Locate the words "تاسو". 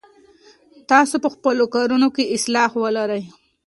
0.89-1.15